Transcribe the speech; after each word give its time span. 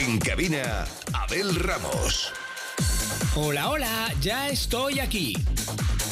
En 0.00 0.16
cabina, 0.18 0.86
Abel 1.12 1.54
Ramos. 1.56 2.32
Hola, 3.34 3.68
hola, 3.68 4.14
ya 4.22 4.48
estoy 4.48 4.98
aquí. 4.98 5.36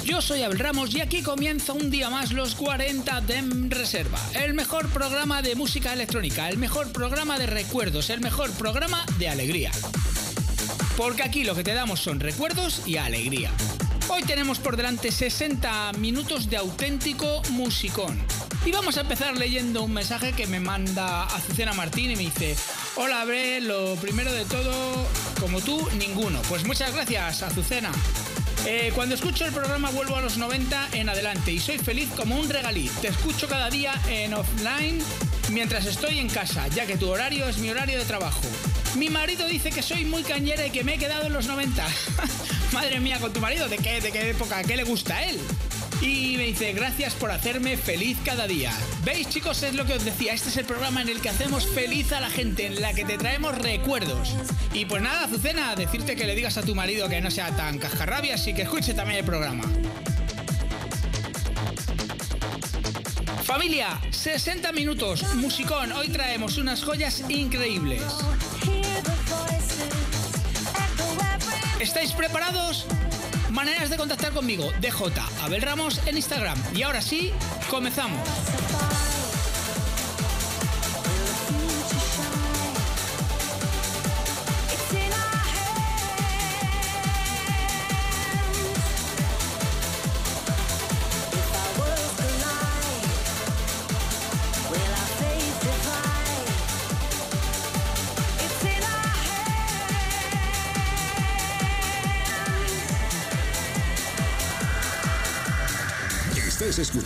Yo 0.05 0.21
soy 0.21 0.43
Abel 0.43 0.59
Ramos 0.59 0.95
y 0.95 1.01
aquí 1.01 1.23
comienza 1.23 1.73
un 1.73 1.91
día 1.91 2.11
más 2.11 2.33
los 2.33 2.55
40 2.55 3.23
de 3.23 3.43
Reserva, 3.71 4.21
el 4.35 4.53
mejor 4.53 4.91
programa 4.91 5.41
de 5.41 5.55
música 5.55 5.95
electrónica, 5.95 6.51
el 6.51 6.59
mejor 6.59 6.93
programa 6.93 7.39
de 7.39 7.47
recuerdos, 7.47 8.11
el 8.11 8.21
mejor 8.21 8.51
programa 8.53 9.07
de 9.19 9.31
alegría. 9.31 9.71
Porque 10.99 11.23
aquí 11.23 11.45
lo 11.45 11.55
que 11.55 11.65
te 11.65 11.73
damos 11.73 11.99
son 11.99 12.21
recuerdos 12.21 12.83
y 12.85 12.99
alegría. 12.99 13.51
Hoy 14.09 14.23
tenemos 14.23 14.59
por 14.59 14.77
delante 14.77 15.11
60 15.11 15.93
minutos 15.95 16.51
de 16.51 16.59
auténtico 16.59 17.43
musicón. 17.53 18.19
Y 18.67 18.71
vamos 18.71 18.99
a 18.99 19.01
empezar 19.01 19.35
leyendo 19.39 19.83
un 19.83 19.95
mensaje 19.95 20.33
que 20.33 20.47
me 20.47 20.61
manda 20.61 21.25
Azucena 21.25 21.73
Martín 21.73 22.11
y 22.11 22.17
me 22.17 22.23
dice, 22.25 22.55
hola 22.99 23.23
Abel, 23.23 23.69
lo 23.69 23.95
primero 23.97 24.33
de 24.33 24.45
todo, 24.45 25.07
como 25.41 25.61
tú, 25.61 25.89
ninguno. 25.97 26.43
Pues 26.49 26.65
muchas 26.65 26.93
gracias, 26.93 27.43
Azucena. 27.43 27.93
Eh, 28.67 28.91
cuando 28.95 29.15
escucho 29.15 29.45
el 29.47 29.53
programa 29.53 29.91
vuelvo 29.91 30.17
a 30.17 30.21
los 30.21 30.37
90 30.37 30.89
en 30.93 31.09
adelante 31.09 31.53
y 31.53 31.61
soy 31.61 31.79
feliz 31.79 32.09
como 32.17 32.37
un 32.37 32.49
regalí. 32.49 32.91
Te 33.01 33.09
escucho 33.09 33.47
cada 33.49 33.71
día 33.71 33.95
en 34.09 34.35
offline 34.35 35.01
mientras 35.51 35.87
estoy 35.87 36.19
en 36.19 36.29
casa, 36.29 36.67
ya 36.69 36.87
que 36.87 36.97
tu 36.97 37.09
horario 37.09 37.49
es 37.49 37.59
mi 37.59 37.71
horario 37.71 37.99
de 37.99 38.05
trabajo. 38.05 38.43
Mi 38.97 39.11
marido 39.11 39.47
dice 39.47 39.71
que 39.71 39.83
soy 39.83 40.05
muy 40.05 40.25
cañera 40.25 40.67
y 40.67 40.71
que 40.71 40.83
me 40.83 40.95
he 40.95 40.99
quedado 40.99 41.27
en 41.27 41.33
los 41.33 41.47
90. 41.47 41.87
Madre 42.73 42.99
mía, 43.01 43.19
con 43.21 43.33
tu 43.33 43.41
marido, 43.41 43.69
¿de 43.69 43.79
qué, 43.79 44.01
¿de 44.01 44.11
qué 44.11 44.31
época? 44.31 44.63
¿Qué 44.65 44.77
le 44.77 44.85
gusta 44.85 45.17
a 45.17 45.25
él? 45.25 45.39
Y 46.01 46.37
me 46.37 46.45
dice, 46.45 46.73
gracias 46.73 47.15
por 47.15 47.31
hacerme 47.33 47.77
feliz 47.77 48.19
cada 48.25 48.47
día. 48.47 48.73
¿Veis 49.05 49.29
chicos? 49.29 49.63
Es 49.63 49.75
lo 49.75 49.85
que 49.85 49.95
os 49.95 50.05
decía, 50.05 50.33
este 50.33 50.51
es 50.51 50.57
el 50.57 50.65
programa 50.65 51.03
en 51.03 51.09
el 51.09 51.21
que 51.21 51.29
hacemos 51.29 51.67
feliz 51.67 52.13
a 52.13 52.21
la 52.21 52.31
gente, 52.31 52.67
en 52.67 52.81
la 52.81 52.93
que 52.95 53.05
te 53.05 53.19
traemos 53.19 53.59
recuerdos. 53.59 54.35
Y 54.73 54.85
pues 54.85 55.03
nada, 55.03 55.25
Azucena, 55.25 55.75
decirte 55.75 56.15
que 56.15 56.25
le 56.25 56.37
digas 56.37 56.57
a 56.57 56.63
tu 56.63 56.75
marido 56.75 57.09
que 57.09 57.21
no 57.21 57.31
sea 57.31 57.51
tan 57.57 57.79
cascarrabias 57.79 58.47
y 58.47 58.55
que 58.55 58.63
escuche 58.63 58.95
también 58.95 59.19
el 59.19 59.25
programa. 59.25 59.65
Familia, 63.43 63.99
60 64.11 64.71
minutos, 64.73 65.35
musicón, 65.35 65.91
hoy 65.93 66.09
traemos 66.11 66.59
unas 66.59 66.85
joyas 66.85 67.25
increíbles. 67.29 68.03
¿Estáis 71.81 72.13
preparados? 72.13 72.87
Maneras 73.51 73.91
de 73.91 73.97
contactar 73.97 74.33
conmigo, 74.33 74.71
DJ 74.81 74.93
Abel 75.43 75.63
Ramos 75.63 76.01
en 76.07 76.17
Instagram. 76.17 76.59
Y 76.75 76.83
ahora 76.83 77.01
sí, 77.01 77.33
comenzamos. 77.71 78.21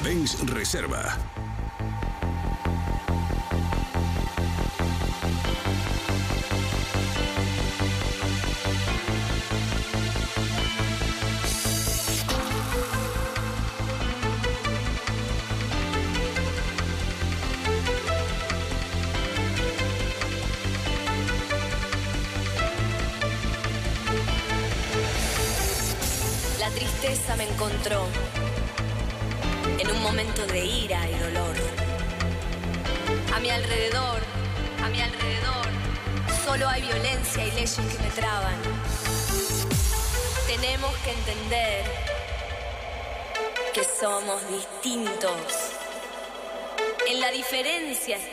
Dance 0.00 0.36
Reserva. 0.52 1.23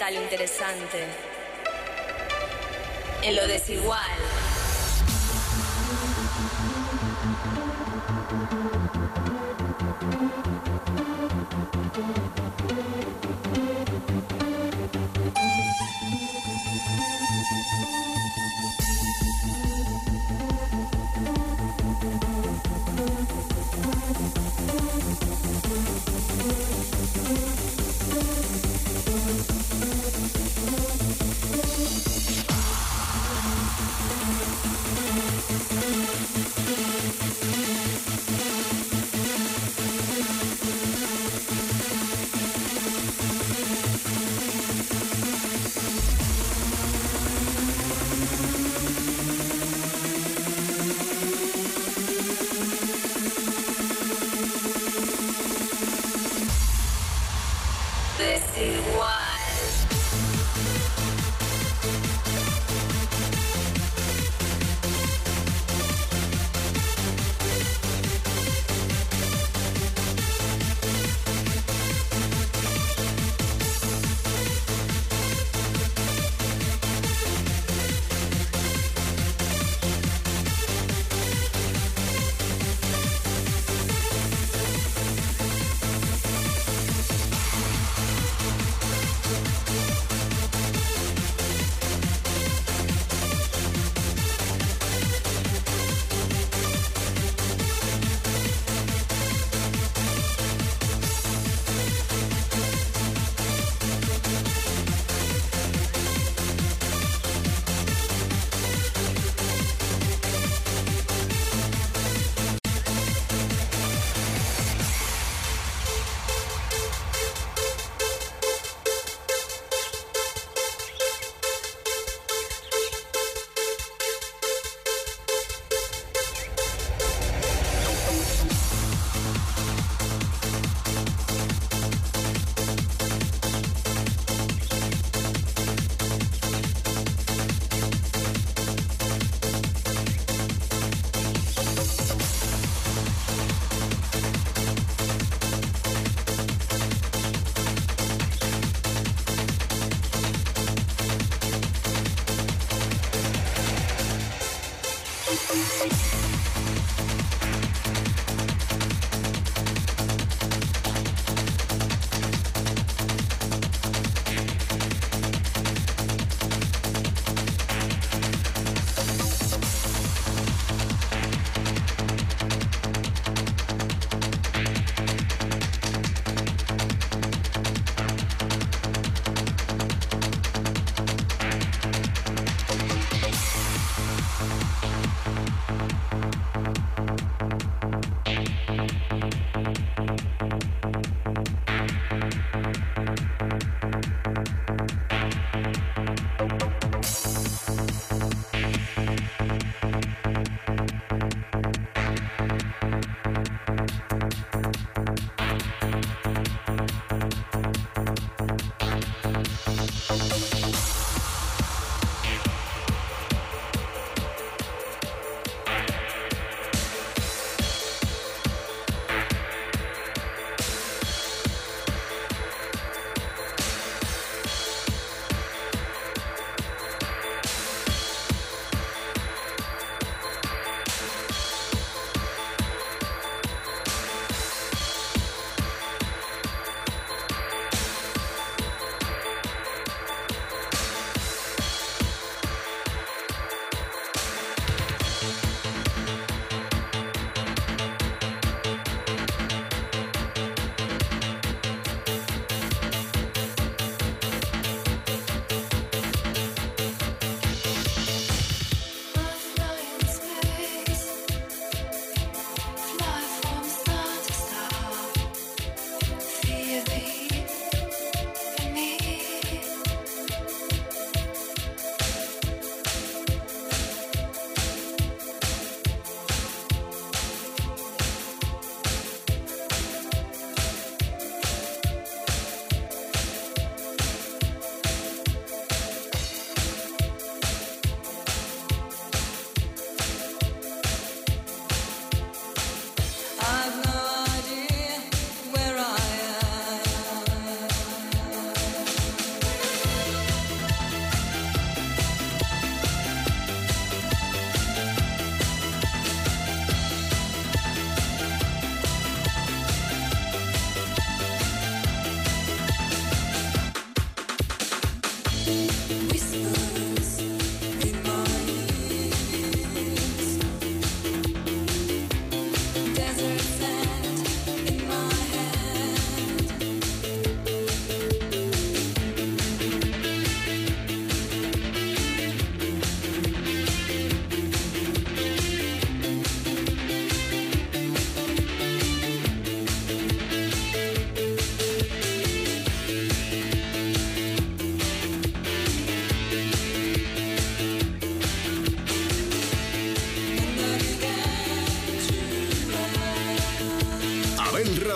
Lo 0.10 0.20
interesante, 0.20 1.06
en 3.22 3.36
lo 3.36 3.46
desigual. 3.46 4.00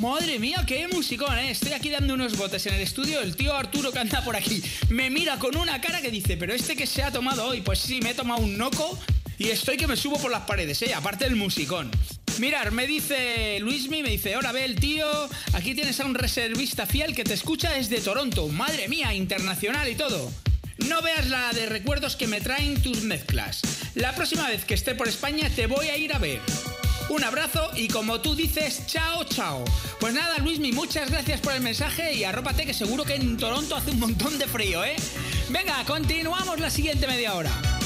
Madre 0.00 0.38
mía, 0.38 0.64
qué 0.66 0.88
musicón, 0.88 1.38
¿eh? 1.38 1.50
Estoy 1.50 1.74
aquí 1.74 1.90
dando 1.90 2.14
unos 2.14 2.34
botes 2.38 2.64
en 2.64 2.72
el 2.72 2.80
estudio. 2.80 3.20
El 3.20 3.36
tío 3.36 3.54
Arturo 3.54 3.92
que 3.92 3.98
anda 3.98 4.24
por 4.24 4.34
aquí 4.34 4.62
me 4.88 5.10
mira 5.10 5.38
con 5.38 5.54
una 5.58 5.78
cara 5.82 6.00
que 6.00 6.10
dice, 6.10 6.38
pero 6.38 6.54
este 6.54 6.74
que 6.74 6.86
se 6.86 7.02
ha 7.02 7.12
tomado 7.12 7.44
hoy, 7.44 7.60
pues 7.60 7.80
sí, 7.80 8.00
me 8.00 8.12
he 8.12 8.14
tomado 8.14 8.40
un 8.40 8.56
noco 8.56 8.98
y 9.36 9.50
estoy 9.50 9.76
que 9.76 9.86
me 9.86 9.98
subo 9.98 10.18
por 10.18 10.30
las 10.30 10.44
paredes, 10.44 10.80
¿eh? 10.80 10.94
Aparte 10.94 11.24
del 11.24 11.36
musicón. 11.36 11.90
Mirar, 12.38 12.72
me 12.72 12.86
dice 12.86 13.58
Luismi, 13.60 14.02
me 14.02 14.08
dice, 14.08 14.38
hola, 14.38 14.58
el 14.58 14.76
tío, 14.76 15.06
aquí 15.52 15.74
tienes 15.74 16.00
a 16.00 16.06
un 16.06 16.14
reservista 16.14 16.86
fiel 16.86 17.14
que 17.14 17.24
te 17.24 17.34
escucha 17.34 17.72
desde 17.72 18.00
Toronto. 18.00 18.48
Madre 18.48 18.88
mía, 18.88 19.12
internacional 19.12 19.86
y 19.86 19.96
todo. 19.96 20.32
No 20.88 21.02
veas 21.02 21.28
la 21.28 21.52
de 21.52 21.66
recuerdos 21.66 22.16
que 22.16 22.26
me 22.26 22.40
traen 22.40 22.80
tus 22.80 23.02
mezclas. 23.02 23.60
La 23.94 24.14
próxima 24.14 24.48
vez 24.48 24.64
que 24.64 24.72
esté 24.72 24.94
por 24.94 25.08
España 25.08 25.50
te 25.54 25.66
voy 25.66 25.88
a 25.88 25.98
ir 25.98 26.14
a 26.14 26.18
ver. 26.18 26.40
Un 27.10 27.24
abrazo 27.24 27.70
y 27.74 27.88
como 27.88 28.20
tú 28.20 28.36
dices, 28.36 28.86
chao, 28.86 29.24
chao. 29.24 29.64
Pues 29.98 30.14
nada, 30.14 30.38
Luismi, 30.38 30.70
muchas 30.70 31.10
gracias 31.10 31.40
por 31.40 31.52
el 31.52 31.60
mensaje 31.60 32.14
y 32.14 32.22
arrópate 32.22 32.64
que 32.64 32.72
seguro 32.72 33.04
que 33.04 33.16
en 33.16 33.36
Toronto 33.36 33.74
hace 33.74 33.90
un 33.90 33.98
montón 33.98 34.38
de 34.38 34.46
frío, 34.46 34.84
¿eh? 34.84 34.94
Venga, 35.48 35.84
continuamos 35.84 36.60
la 36.60 36.70
siguiente 36.70 37.08
media 37.08 37.34
hora. 37.34 37.79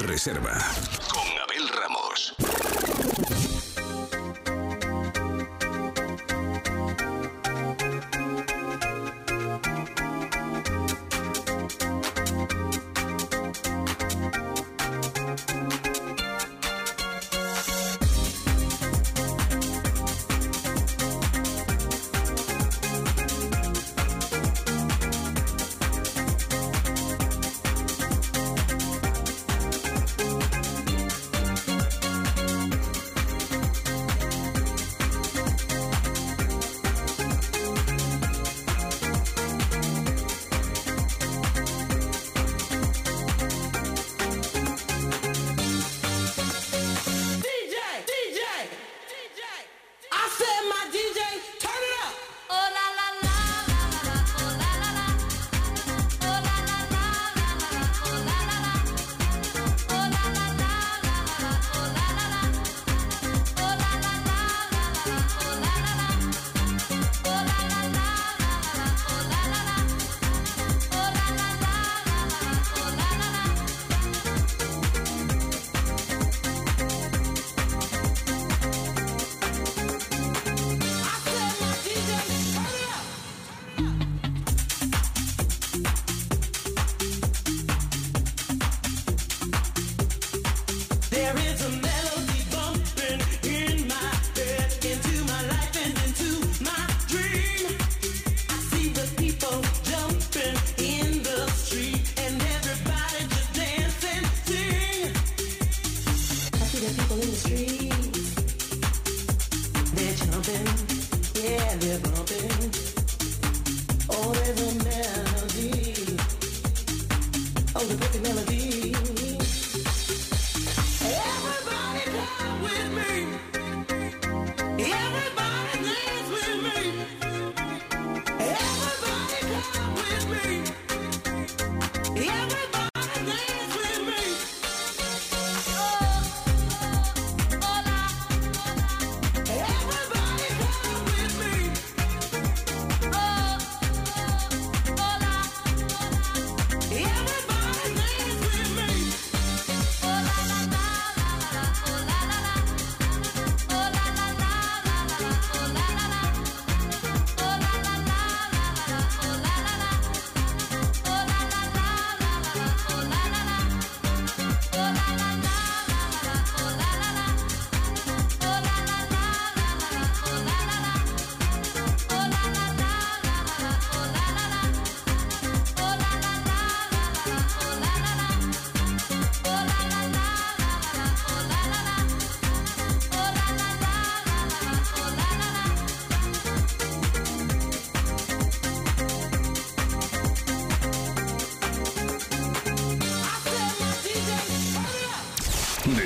Reserva. 0.00 1.01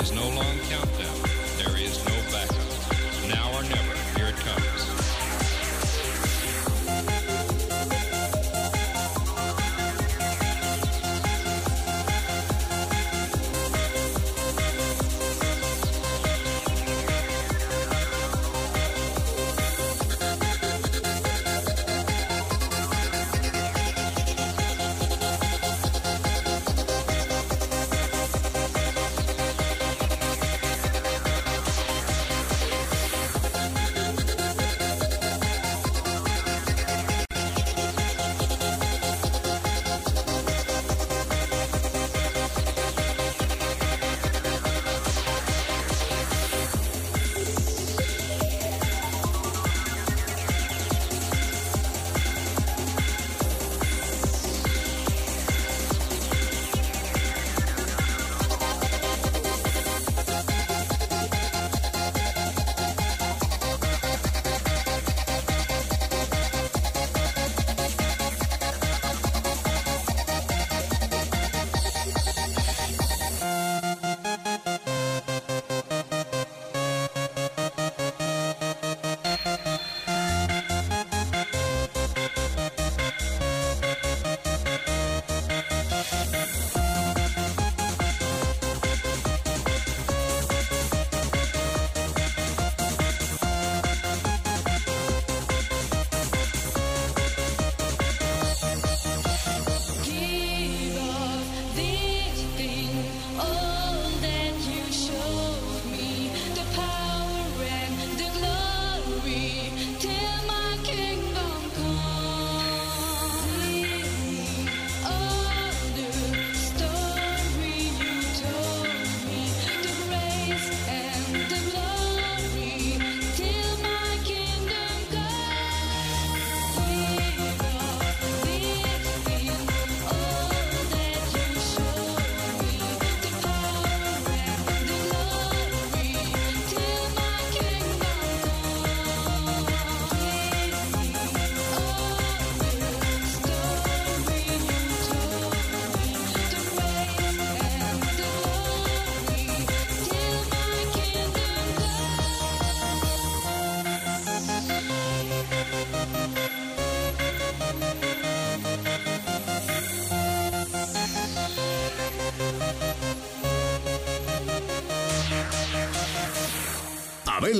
is 0.00 0.12
no 0.12 0.22
long 0.22 0.58
countdown. 0.68 1.27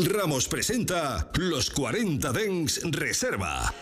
Ramos 0.06 0.46
presenta 0.46 1.28
Los 1.36 1.70
40 1.70 2.32
Dens 2.32 2.80
Reserva. 2.84 3.72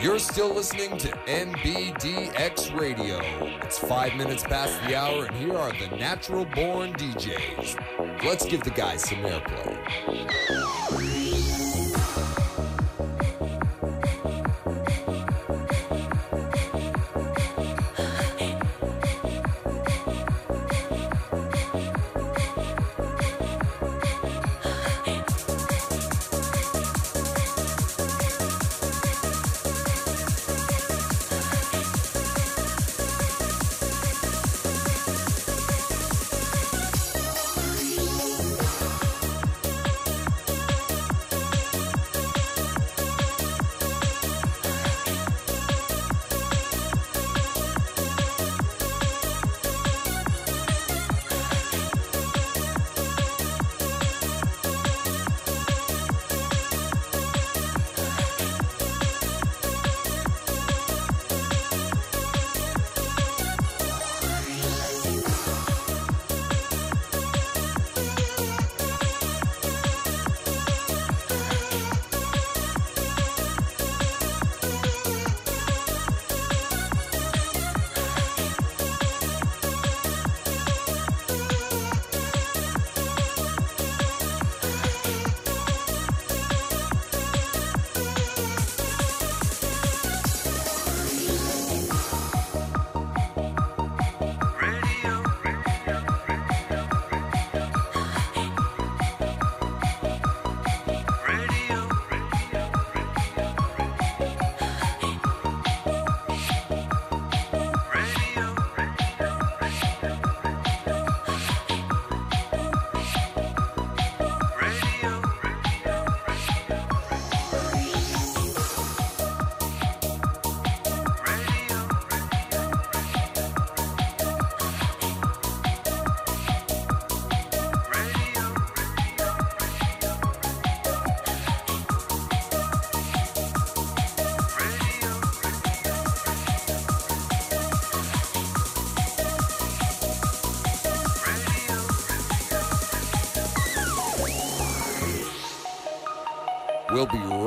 You're 0.00 0.18
still 0.18 0.54
listening 0.54 0.96
to 0.98 1.08
NBDX 1.26 2.78
Radio. 2.78 3.20
It's 3.62 3.78
five 3.78 4.14
minutes 4.16 4.42
past 4.42 4.80
the 4.86 4.96
hour, 4.96 5.26
and 5.26 5.36
here 5.36 5.56
are 5.56 5.72
the 5.72 5.96
natural 5.96 6.46
born 6.46 6.94
DJs. 6.94 8.24
Let's 8.24 8.46
give 8.46 8.62
the 8.62 8.70
guys 8.70 9.08
some 9.08 9.18
airplay. 9.18 10.79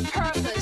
the 0.00 0.10
purpose. 0.12 0.57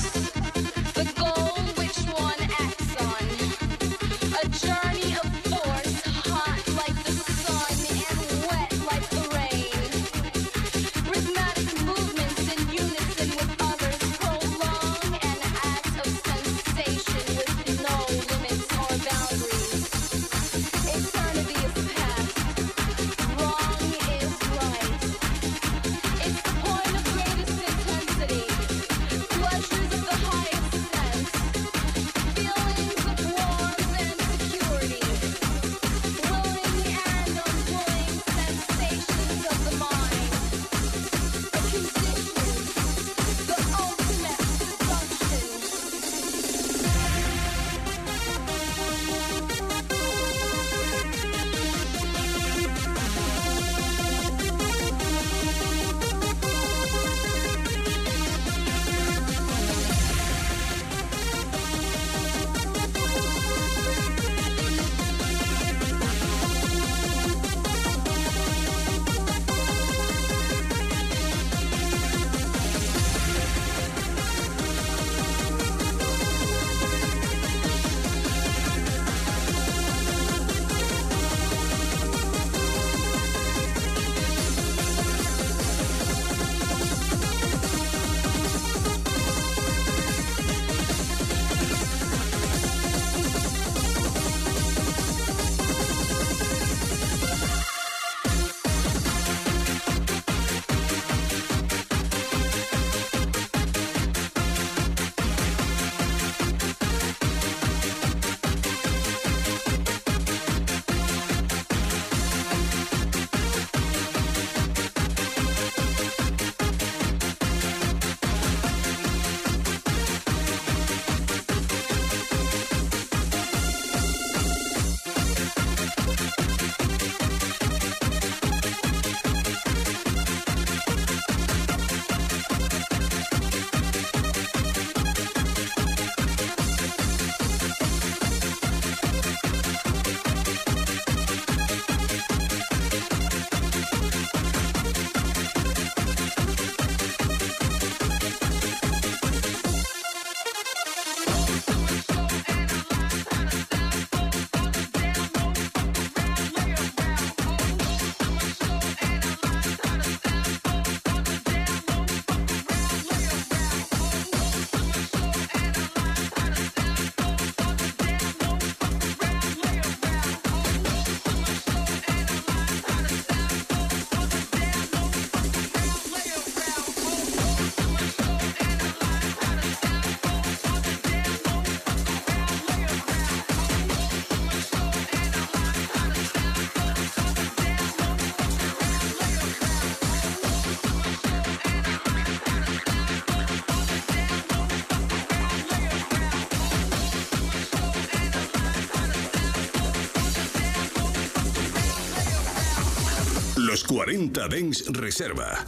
40 203.96 204.48
Dens 204.48 204.84
Reserva. 204.92 205.64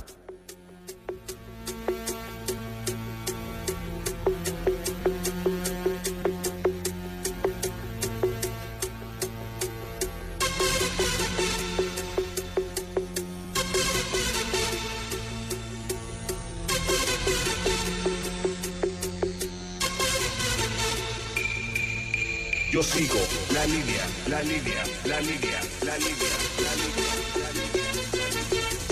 Yo 22.70 22.82
sigo 22.82 23.16
la 23.54 23.64
línea, 23.64 24.06
la 24.26 24.42
línea, 24.42 24.84
la 25.06 25.20
línea, 25.22 25.60
la 25.82 25.96
línea, 25.96 26.36
la 26.60 26.74
línea, 26.76 27.14
la 27.34 27.52
línea. 27.52 27.77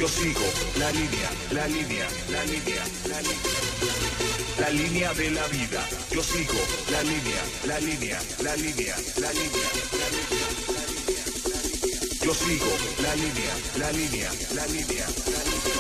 Yo 0.07 0.13
sigo 0.13 0.47
la 0.79 0.93
línea, 0.93 1.31
la 1.51 1.67
línea, 1.67 2.07
la 2.31 2.45
línea, 2.45 2.85
la 3.11 3.21
línea. 3.23 3.51
La 4.61 4.71
línea 4.71 5.13
de 5.15 5.31
la 5.33 5.45
vida. 5.49 5.85
Yo 6.13 6.23
sigo 6.23 6.61
la 6.93 7.03
línea, 7.03 7.43
la 7.67 7.81
línea, 7.81 8.23
la 8.39 8.55
línea, 8.55 8.95
la 9.19 9.33
línea. 9.33 9.69
Yo 12.23 12.35
sigo 12.35 12.73
la 13.03 13.17
línea, 13.17 13.55
la 13.83 13.91
línea, 13.91 14.31
la 14.55 14.67
línea, 14.67 15.07
la 15.35 15.43
línea. 15.43 15.77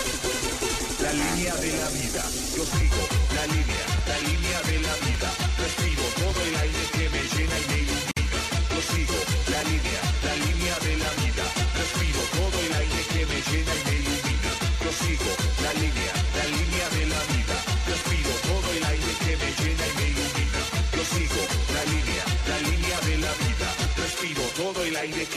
La 1.05 1.12
línea 1.12 1.55
de 1.55 1.72
la 1.79 1.89
vida. 1.91 2.24
Yo 2.57 2.64
sigo 2.66 3.03
la 3.33 3.47
línea, 3.47 3.87
la 4.11 4.18
línea 4.27 4.59
de 4.62 4.81
la 4.81 4.95
vida. 5.07 5.31
Respiro 5.62 6.03
todo 6.18 6.43
el 6.43 6.57
aire 6.57 6.83
que 6.95 7.09
me 7.14 7.22
llena 7.31 7.59
y 7.61 7.66
me 7.70 7.79
ilumina. 7.79 8.41
Yo 8.74 8.81
sigo 8.91 9.18
la 9.53 9.62
línea, 9.62 10.03
la 10.24 10.35
línea 10.35 10.55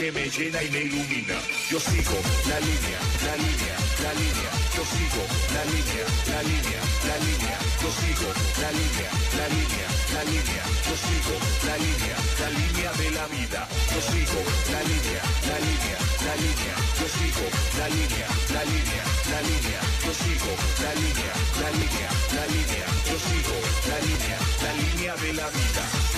que 0.00 0.12
me 0.12 0.30
llena 0.30 0.62
y 0.62 0.70
me 0.70 0.80
ilumina. 0.80 1.36
Yo 1.68 1.78
sigo 1.78 2.16
la 2.48 2.58
línea, 2.58 3.00
la 3.20 3.36
línea, 3.36 3.76
la 4.00 4.12
línea. 4.16 4.50
Yo 4.72 4.82
sigo 4.88 5.22
la 5.52 5.62
línea, 5.68 6.04
la 6.32 6.40
línea, 6.40 6.80
la 7.04 7.16
línea. 7.20 7.58
Yo 7.84 7.90
sigo 8.00 8.28
la 8.64 8.70
línea, 8.80 9.10
la 9.36 9.46
línea, 9.52 9.88
la 10.16 10.22
línea. 10.24 10.64
Yo 10.88 10.96
sigo 11.04 11.34
la 11.68 11.76
línea, 11.84 12.16
la 12.40 12.48
línea 12.48 12.90
de 12.96 13.08
la 13.12 13.26
vida. 13.28 13.60
Yo 13.92 14.00
sigo 14.08 14.40
la 14.72 14.80
línea, 14.88 15.22
la 15.52 15.58
línea, 15.68 15.98
la 16.24 16.34
línea. 16.44 16.74
Yo 16.96 17.06
sigo 17.20 17.44
la 17.76 17.86
línea, 17.92 18.28
la 18.56 18.62
línea, 18.72 19.04
la 19.32 19.40
línea. 19.52 19.80
Yo 20.00 20.12
sigo 20.16 20.52
la 20.80 20.92
línea, 20.96 21.32
la 21.60 21.70
línea, 21.76 22.08
la 22.40 22.44
línea. 22.48 22.86
Yo 23.04 23.16
sigo 23.28 23.56
la 23.84 23.98
línea, 24.08 24.38
la 24.64 24.72
línea 24.80 25.12
de 25.20 25.32
la 25.36 25.46
vida. 25.52 26.09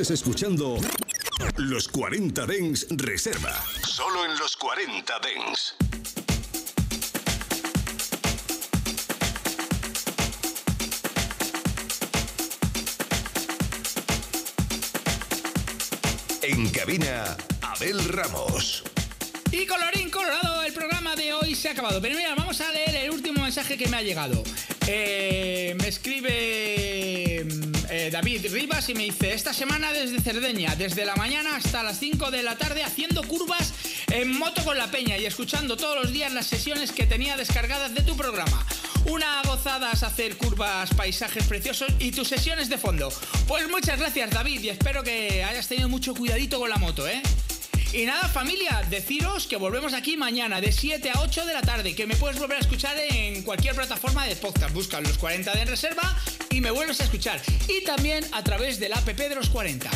Estás 0.00 0.22
escuchando 0.22 0.78
Los 1.58 1.86
40 1.88 2.46
Dens 2.46 2.86
Reserva. 2.88 3.62
Solo 3.86 4.24
en 4.24 4.38
los 4.38 4.56
40 4.56 5.20
Dens. 5.20 5.74
En 16.40 16.70
cabina, 16.70 17.36
Abel 17.60 18.02
Ramos. 18.08 18.82
Y 19.52 19.66
colorín 19.66 20.08
colorado, 20.08 20.62
el 20.62 20.72
programa 20.72 21.14
de 21.14 21.34
hoy 21.34 21.54
se 21.54 21.68
ha 21.68 21.72
acabado. 21.72 22.00
Pero 22.00 22.16
mira, 22.16 22.34
vamos 22.34 22.58
a 22.62 22.72
leer 22.72 22.96
el 22.96 23.10
último 23.10 23.42
mensaje 23.42 23.76
que 23.76 23.86
me 23.88 23.98
ha 23.98 24.02
llegado. 24.02 24.42
Eh, 24.86 25.76
me 25.78 25.88
escribe 25.88 27.44
David 28.08 28.46
Rivas 28.50 28.88
y 28.88 28.94
me 28.94 29.02
dice, 29.02 29.34
esta 29.34 29.52
semana 29.52 29.92
desde 29.92 30.20
Cerdeña, 30.20 30.74
desde 30.76 31.04
la 31.04 31.16
mañana 31.16 31.56
hasta 31.56 31.82
las 31.82 31.98
5 31.98 32.30
de 32.30 32.42
la 32.42 32.56
tarde, 32.56 32.82
haciendo 32.82 33.22
curvas 33.24 33.74
en 34.10 34.38
moto 34.38 34.64
con 34.64 34.78
la 34.78 34.90
peña 34.90 35.18
y 35.18 35.26
escuchando 35.26 35.76
todos 35.76 35.96
los 36.00 36.12
días 36.12 36.32
las 36.32 36.46
sesiones 36.46 36.92
que 36.92 37.04
tenía 37.04 37.36
descargadas 37.36 37.94
de 37.94 38.02
tu 38.02 38.16
programa. 38.16 38.64
Una 39.06 39.42
gozada 39.42 39.92
es 39.92 40.02
hacer 40.02 40.36
curvas, 40.36 40.94
paisajes 40.94 41.44
preciosos 41.44 41.92
y 41.98 42.12
tus 42.12 42.28
sesiones 42.28 42.70
de 42.70 42.78
fondo. 42.78 43.12
Pues 43.46 43.68
muchas 43.68 43.98
gracias 43.98 44.30
David 44.30 44.62
y 44.62 44.68
espero 44.70 45.02
que 45.02 45.44
hayas 45.44 45.68
tenido 45.68 45.88
mucho 45.88 46.14
cuidadito 46.14 46.58
con 46.58 46.70
la 46.70 46.76
moto, 46.76 47.06
¿eh? 47.06 47.20
Y 47.92 48.06
nada, 48.06 48.28
familia, 48.28 48.82
deciros 48.88 49.48
que 49.48 49.56
volvemos 49.56 49.94
aquí 49.94 50.16
mañana 50.16 50.60
de 50.60 50.70
7 50.70 51.10
a 51.10 51.22
8 51.22 51.44
de 51.44 51.54
la 51.54 51.62
tarde, 51.62 51.94
que 51.96 52.06
me 52.06 52.14
puedes 52.14 52.38
volver 52.38 52.58
a 52.58 52.60
escuchar 52.60 52.96
en 52.96 53.42
cualquier 53.42 53.74
plataforma 53.74 54.24
de 54.26 54.36
podcast. 54.36 54.72
Busca 54.72 55.00
los 55.00 55.18
40 55.18 55.52
de 55.52 55.60
en 55.62 55.68
reserva 55.68 56.16
y 56.50 56.60
me 56.60 56.70
vuelves 56.70 57.00
a 57.00 57.04
escuchar. 57.04 57.40
Y 57.68 57.84
también 57.84 58.24
a 58.32 58.42
través 58.42 58.78
del 58.78 58.92
app 58.92 59.06
de 59.06 59.34
los 59.34 59.48
40. 59.48 59.90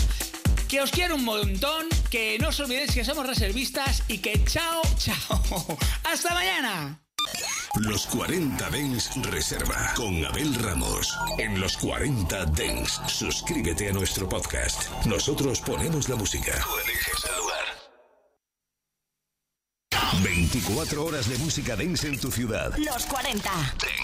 Que 0.69 0.81
os 0.81 0.91
quiero 0.91 1.17
un 1.17 1.25
montón, 1.25 1.87
que 2.11 2.39
no 2.39 2.49
os 2.49 2.61
olvidéis 2.61 2.93
que 2.93 3.05
somos 3.05 3.27
reservistas 3.27 4.03
y 4.09 4.19
que 4.19 4.43
chao, 4.45 4.83
chao. 4.97 5.79
¡Hasta 6.05 6.35
mañana! 6.35 7.01
Los 7.77 8.07
40 8.07 8.71
Dens 8.71 9.11
Reserva 9.31 9.93
con 9.97 10.25
Abel 10.25 10.55
Ramos. 10.55 11.19
En 11.39 11.61
los 11.61 11.77
40 11.77 12.47
Dens, 12.47 13.01
suscríbete 13.09 13.89
a 13.89 13.93
nuestro 13.93 14.29
podcast. 14.29 14.89
Nosotros 15.07 15.61
ponemos 15.61 16.09
la 16.09 16.15
música. 16.17 16.53
Tú 16.63 16.79
eliges 16.85 17.25
el 17.25 17.37
lugar. 17.37 17.65
24 20.23 21.05
horas 21.05 21.29
de 21.29 21.37
música 21.39 21.75
dance 21.75 22.07
en 22.07 22.19
tu 22.19 22.31
ciudad. 22.31 22.73
Los 22.79 23.07
40. 23.07 23.51
Dance. 23.51 24.04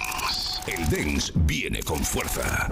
El 0.67 0.91
dance 0.91 1.33
viene 1.35 1.83
con 1.83 2.05
fuerza. 2.05 2.69